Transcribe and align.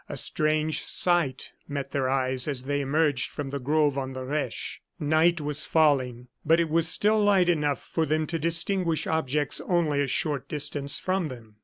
A 0.09 0.17
strange 0.17 0.81
sight 0.81 1.53
met 1.67 1.91
their 1.91 2.09
eyes 2.09 2.47
as 2.47 2.63
they 2.63 2.81
emerged 2.81 3.29
from 3.29 3.51
the 3.51 3.59
grove 3.59 3.99
on 3.99 4.13
the 4.13 4.23
Reche. 4.25 4.81
Night 4.99 5.39
was 5.39 5.63
falling, 5.67 6.27
but 6.43 6.59
it 6.59 6.69
was 6.71 6.87
still 6.87 7.19
light 7.23 7.47
enough 7.49 7.83
for 7.83 8.07
them 8.07 8.25
to 8.25 8.39
distinguish 8.39 9.05
objects 9.05 9.61
only 9.63 10.01
a 10.01 10.07
short 10.07 10.49
distance 10.49 10.97
from 10.99 11.27
them. 11.27 11.57